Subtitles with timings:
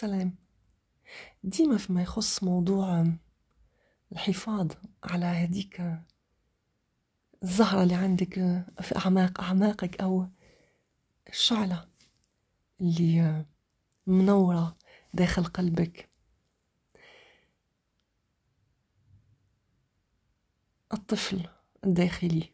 [0.00, 0.34] سلام
[1.44, 3.06] ديما فيما يخص موضوع
[4.12, 4.72] الحفاظ
[5.04, 5.82] على هديك
[7.42, 8.34] الزهرة اللي عندك
[8.80, 10.26] في أعماق أعماقك أو
[11.28, 11.88] الشعلة
[12.80, 13.44] اللي
[14.06, 14.76] منورة
[15.14, 16.08] داخل قلبك.
[20.92, 21.48] الطفل
[21.84, 22.52] الداخلي.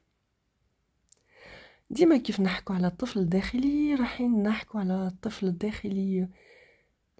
[1.91, 6.29] ديما كيف نحكو على الطفل الداخلي رايحين نحكو على الطفل الداخلي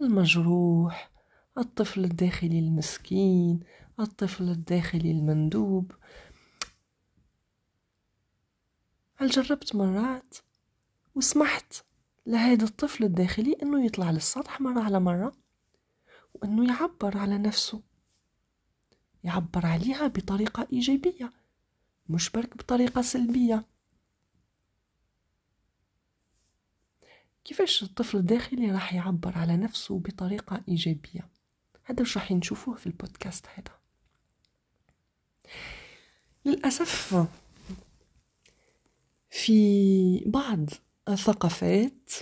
[0.03, 1.11] المجروح
[1.59, 3.61] الطفل الداخلي المسكين
[4.01, 5.93] الطفل الداخلي المندوب.
[9.17, 10.37] هل جربت مرات
[11.15, 11.85] وسمحت
[12.27, 15.33] لهذا الطفل الداخلي إنه يطلع للسطح مرة على مرة؟
[16.35, 17.83] وإنه يعبر على نفسه.
[19.25, 21.33] يعبر عليها بطريقة إيجابية
[22.09, 23.65] مش برك بطريقة سلبية.
[27.47, 31.29] كيفاش الطفل الداخلي راح يعبر على نفسه بطريقة إيجابية؟
[31.85, 33.79] هذا وش راح نشوفوه في البودكاست هذا.
[36.45, 37.27] للأسف
[39.31, 40.71] في بعض
[41.09, 42.13] الثقافات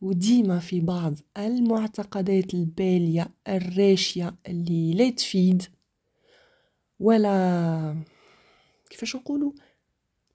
[0.00, 5.62] وديما في بعض المعتقدات البالية الراشية اللي لا تفيد
[7.00, 8.04] ولا
[8.90, 9.52] كيفاش نقولوا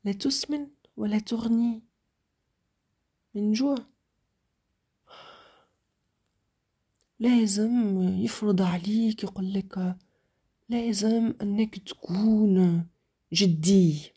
[0.04, 1.82] لا تسمن ولا تغني
[3.36, 3.89] من جوع.
[7.20, 9.96] لازم يفرض عليك يقول لك
[10.70, 12.86] لازم أنك تكون
[13.34, 14.12] جدي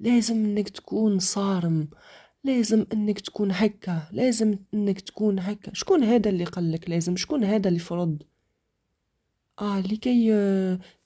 [0.00, 1.88] لازم أنك تكون صارم
[2.44, 5.74] لازم أنك تكون هكا لازم أنك تكون هكا.
[5.74, 8.22] شكون هذا اللي قال لك لازم شكون هذا اللي فرض؟
[9.60, 10.32] آه لكي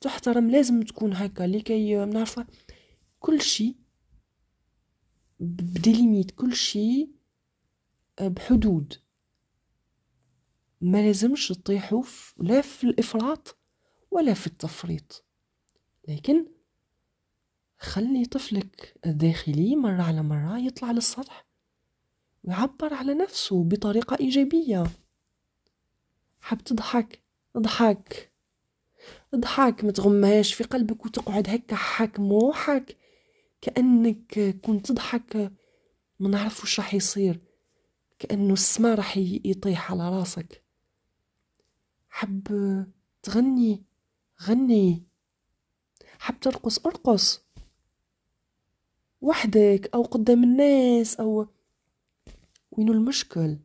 [0.01, 2.47] تحترم لازم تكون هكا لكي نعرفه
[3.21, 3.75] كل شيء
[5.41, 7.11] بديليميت كل شيء
[8.19, 9.02] آه، بحدود.
[10.83, 12.03] ما لازمش تطيحوا
[12.37, 13.57] لا في الإفراط
[14.11, 15.25] ولا في التفريط.
[16.09, 16.47] لكن
[17.79, 21.47] خلي طفلك الداخلي مرة على مرة يطلع للسطح
[22.45, 24.85] ويعبر على نفسه بطريقة إيجابية.
[26.41, 27.23] حاب تضحك؟
[27.57, 28.33] اضحك.
[29.35, 32.97] اضحك ما تغمهاش في قلبك وتقعد هكا حك موحك
[33.61, 35.53] كأنك كنت تضحك.
[36.21, 37.41] ما نعرف وش راح يصير.
[38.19, 40.62] كأنه السما راح يطيح على راسك.
[42.13, 42.47] حب
[43.23, 43.83] تغني
[44.43, 45.03] غني.
[46.19, 47.43] حب ترقص ارقص.
[49.21, 51.47] وحدك أو قدام الناس أو
[52.71, 53.59] وينو المشكل؟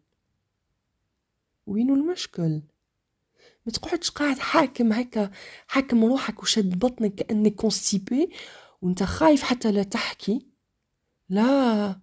[1.67, 2.61] وينو المشكل؟
[3.65, 5.31] ما تقعدش قاعد حاكم هكا
[5.67, 8.29] حاكم روحك وشد بطنك كأنك كونستيبي
[8.81, 10.47] وأنت خايف حتى لا تحكي؟
[11.29, 11.99] لا.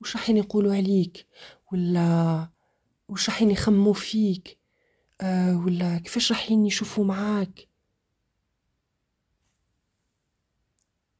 [0.00, 1.26] وش راحين يقولوا عليك؟
[1.72, 2.48] ولا
[3.08, 4.57] وش راحين يخموا فيك؟
[5.20, 7.68] آه ولا كيفاش راحين يشوفوا معاك؟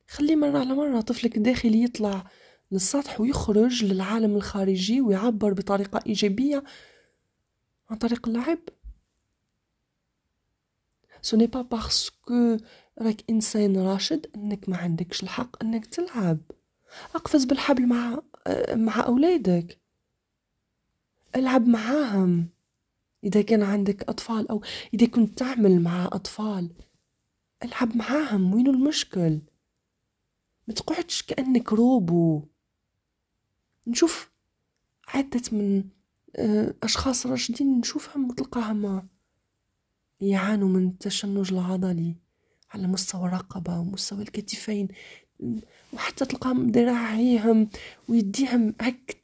[0.08, 2.30] خلي مرة على مرة طفلك الداخلي يطلع
[2.72, 6.64] للسطح ويخرج للعالم الخارجي ويعبر بطريقة إيجابية
[7.90, 8.58] عن طريق اللعب.
[11.22, 12.56] ce n'est pas parce que
[13.00, 16.38] راك إنسان راشد إنك ما عندكش الحق إنك تلعب.
[17.14, 18.22] أقفز بالحبل مع
[18.74, 19.80] مع أولادك.
[21.36, 22.48] العب معاهم.
[23.24, 24.62] إذا كان عندك أطفال أو
[24.94, 26.70] إذا كنت تعمل مع أطفال
[27.64, 29.38] العب معاهم وينو المشكل؟
[30.68, 32.42] ما تقعدش كأنك روبو.
[33.86, 34.30] نشوف
[35.08, 35.84] عدة من
[36.36, 39.08] آه، أشخاص راشدين نشوفهم وتلقاهم
[40.20, 42.14] يعانوا من التشنج العضلي
[42.70, 44.88] على مستوى الرقبة ومستوى الكتفين.
[45.92, 47.68] وحتى تلقاهم ذراعيهم
[48.08, 49.18] ويديهم هك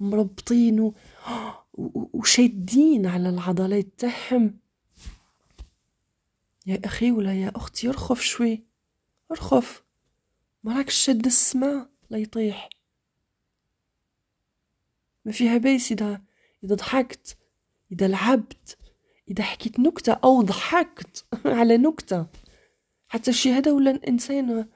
[0.00, 0.92] مربطين
[1.76, 4.58] وشادين على العضلات تاعهم.
[6.66, 8.64] يا أخي ولا يا أختي ارخف شوي
[9.30, 9.84] ارخف
[10.64, 12.68] مراك شد السما؟ لا يطيح.
[15.24, 16.22] ما فيها بايس إذا
[16.64, 17.36] إذا ضحكت
[17.92, 18.78] إذا لعبت
[19.28, 22.26] إذا حكيت نكتة أو ضحكت على نكتة.
[23.08, 24.68] حتى الشي هذا ولا الإنسان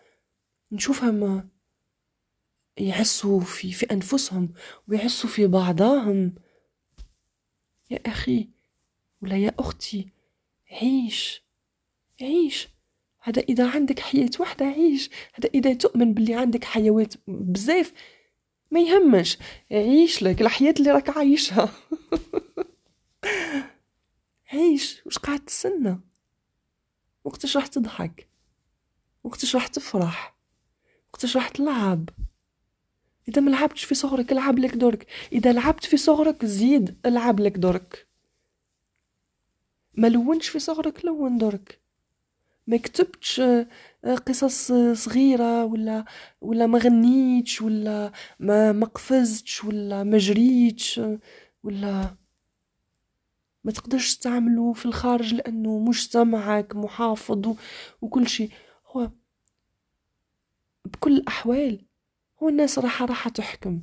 [0.73, 1.49] نشوفهم
[2.79, 4.52] يحسوا في في أنفسهم
[4.88, 6.35] ويحسوا في بعضهم.
[7.90, 8.48] يا أخي
[9.22, 10.08] ولا يا أختي
[10.72, 11.42] عيش
[12.22, 12.69] عيش.
[13.22, 15.10] هذا إذا عندك حياة واحدة عيش.
[15.34, 17.92] هذا إذا تؤمن باللي عندك حيوات بزاف
[18.70, 19.38] ما يهمش.
[19.72, 21.72] عيش لك الحياة اللي راك عايشها.
[24.52, 25.02] عيش.
[25.06, 26.00] وش قاعد تستنى
[27.25, 28.28] وقتاش راح تضحك؟
[29.25, 30.37] وقتاش راح تفرح؟
[31.12, 32.08] وقتاش راح تلعب؟
[33.31, 37.56] إذا ما لعبتش في صغرك العب لك درك إذا لعبت في صغرك زيد العب لك
[37.59, 38.06] درك
[39.94, 41.81] ما لونش في صغرك لون درك
[42.67, 43.67] ما كتبتش آه،
[44.27, 46.05] قصص صغيرة ولا
[46.41, 51.00] ولا ما غنيتش ولا ما ما قفزتش ولا ما جريتش
[51.65, 52.15] ولا
[53.65, 57.56] ما تقدرش تعمله في الخارج لأنه مجتمعك محافظ
[58.03, 58.50] وكل شيء.
[58.87, 59.11] هو
[60.85, 61.89] بكل الأحوال
[62.42, 63.81] هو الناس راح راح تحكم.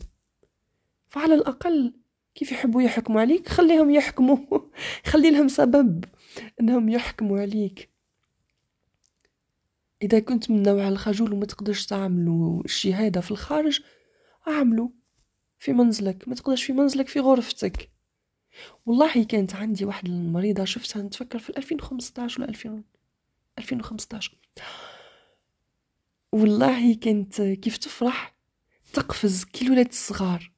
[1.09, 1.93] فعلى الأقل
[2.35, 4.37] كيف يحبوا يحكموا عليك؟ خليهم يحكموا.
[5.11, 6.05] خلي لهم سبب
[6.61, 7.89] إنهم يحكموا عليك.
[10.01, 13.81] إذا كنت من نوع الخجول وما تقدرش تعملوا الشهادة في الخارج
[14.47, 14.89] أعملوا
[15.59, 16.27] في منزلك.
[16.27, 17.89] ما تقدرش في منزلك في غرفتك.
[18.85, 22.83] والله كانت عندي واحد المريضة شفتها نتفكر في 2015 ولا 2000
[23.59, 24.37] 2015
[26.31, 28.36] والله كانت كيف تفرح؟
[28.93, 30.51] تقفز كي الولاد الصغار.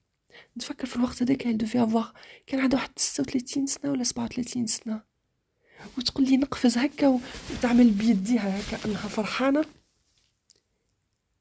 [0.57, 2.09] نتفكر في الوقت هذاك هي دوفي افواغ.
[2.47, 5.01] كان عندها واحد 36 سنة ولا 37 سنة.
[5.97, 7.19] وتقول لي نقفز هكا
[7.51, 9.65] وتعمل بيديها هكا أنها فرحانة.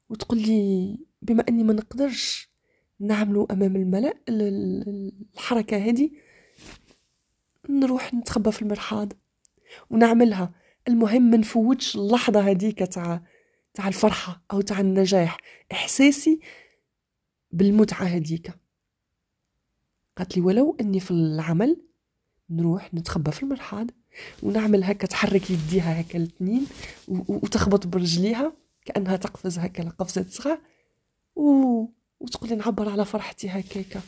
[0.09, 2.49] وتقول لي بما أني ما نقدرش
[2.99, 6.11] نعملو أمام الملأ الحركة هذه
[7.69, 9.13] نروح نتخبى في المرحاض.
[9.89, 10.51] ونعملها.
[10.87, 13.23] المهم ما نفوتش اللحظة هذيك تاع
[13.73, 15.37] تاع الفرحة أو تاع النجاح.
[15.71, 16.39] إحساسي
[17.51, 18.51] بالمتعة هذيك.
[20.17, 21.81] قالت لي ولو أني في العمل
[22.49, 23.87] نروح نتخبى في المرحاض
[24.43, 26.67] ونعمل هكا تحرك يديها هكا الاثنين
[27.07, 28.53] وتخبط برجليها
[28.85, 30.61] كأنها تقفز هكا قفزه صغار
[31.35, 31.85] و...
[32.19, 34.01] وتقولي نعبر على فرحتي هكاكا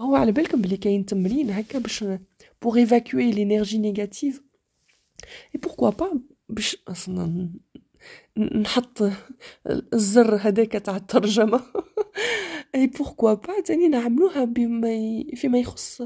[0.00, 2.04] هو على بالكم بلي كاين تمرين هكا باش
[2.62, 4.42] pour évacuer l'énergie négative
[5.54, 7.50] et pourquoi pas باش أصلا
[8.38, 9.02] نحط
[9.94, 11.62] الزر هذاك تاع الترجمة.
[12.74, 15.36] et pourquoi pas تاني نعملوها بما ي...
[15.36, 16.02] فيما يخص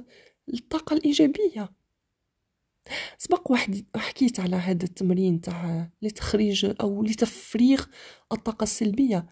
[0.55, 1.73] الطاقة الإيجابية.
[3.19, 7.85] سبق واحد حكيت على هذا التمرين تاع لتخريج أو لتفريغ
[8.33, 9.27] الطاقة السلبية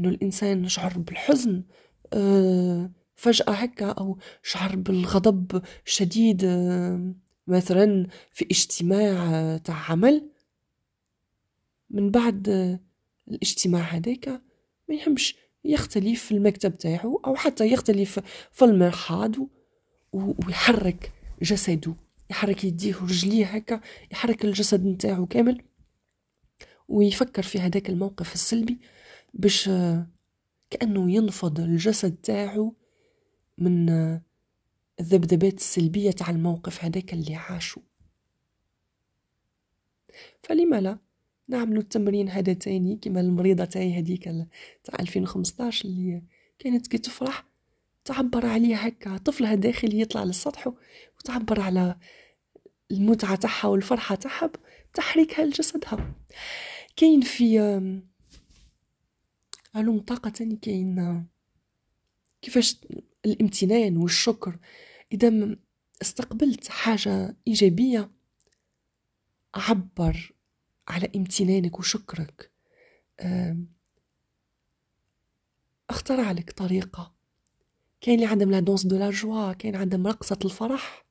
[0.00, 1.64] إنه الإنسان يشعر بالحزن
[2.12, 7.14] أه فجأة هكا أو شعر بالغضب شديد أه
[7.46, 10.30] مثلا في اجتماع تاع عمل.
[11.90, 12.48] من بعد
[13.28, 14.28] الاجتماع هذاك
[14.88, 18.20] ما يهمش يختلف في المكتب تاعو أو حتى يختلف
[18.52, 19.34] في المرحاض
[20.12, 21.12] ويحرك
[21.42, 21.94] جسده
[22.30, 23.80] يحرك يديه ورجليه هكا
[24.12, 25.62] يحرك الجسد نتاعو كامل
[26.88, 28.78] ويفكر في هذاك الموقف السلبي
[29.34, 29.70] باش
[30.70, 32.74] كأنه ينفض الجسد تاعو
[33.58, 33.90] من
[35.00, 37.80] الذبذبات السلبية تاع الموقف هذاك اللي عاشو.
[40.42, 40.98] فلما لا؟
[41.48, 44.24] نعملو التمرين هذا تاني كما المريضة تاعي هذيك
[44.84, 46.22] تاع 2015 اللي
[46.58, 47.44] كانت كي تفرح
[48.04, 50.72] تعبر عليها هكا طفلها داخلي يطلع للسطح
[51.18, 51.96] وتعبر على
[52.90, 54.50] المتعة تاعها والفرحة تاعها
[54.92, 56.14] بتحريكها لجسدها.
[56.96, 57.58] كاين في
[59.74, 61.26] علوم طاقة تاني كاين
[62.42, 62.76] كيفاش
[63.26, 64.58] الامتنان والشكر.
[65.12, 65.56] إذا
[66.02, 68.10] استقبلت حاجة إيجابية
[69.54, 70.32] عبر
[70.88, 72.50] على امتنانك وشكرك.
[75.90, 77.14] اخترع لك طريقة.
[78.00, 81.06] كاين اللي عندهم la danse de la joie كاين عندهم رقصة الفرح.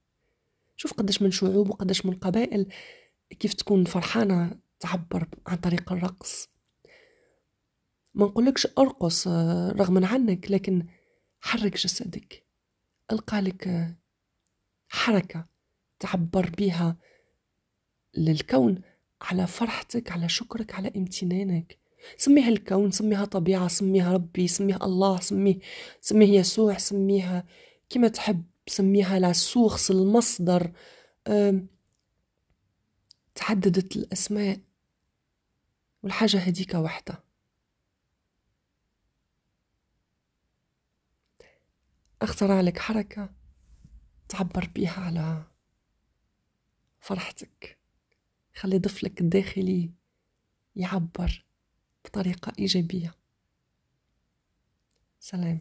[0.76, 2.68] شوف قداش من شعوب وقداش من قبائل
[3.40, 6.50] كيف تكون فرحانة تعبر عن طريق الرقص.
[8.14, 10.86] ما نقولكش ارقص آه، رغم عنك لكن
[11.40, 12.46] حرك جسدك.
[13.12, 13.96] القى لك آه،
[14.90, 15.46] حركة
[16.00, 16.98] تعبر بها
[18.18, 18.82] للكون.
[19.22, 21.78] على فرحتك على شكرك على امتنانك.
[22.18, 25.60] سميها الكون سميها طبيعة سميها ربي سميها الله سميه
[26.02, 27.46] سميه يسوع سميها
[27.90, 30.72] كما تحب سميها لا سورس المصدر
[33.36, 34.60] تعددت الأسماء.
[36.04, 37.24] والحاجة هديك وحدة.
[42.22, 43.30] أخترع لك حركة
[44.30, 45.44] تعبر بيها على
[47.00, 47.75] فرحتك.
[48.56, 49.92] خلي طفلك الداخلي
[50.76, 51.46] يعبر
[52.06, 53.14] بطريقة إيجابية.
[55.20, 55.60] سلام.